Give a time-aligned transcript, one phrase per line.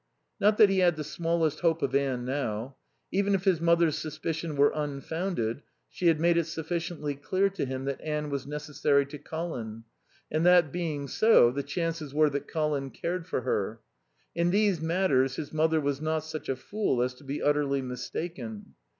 [0.39, 2.75] Not that he had the smallest hope of Anne now.
[3.11, 7.85] Even if his mother's suspicion were unfounded, she had made it sufficiently clear to him
[7.85, 9.83] that Anne was necessary to Colin;
[10.31, 13.79] and, that being so, the chances were that Colin cared for her.
[14.33, 18.73] In these matters his mother was not such a fool as to be utterly mistaken.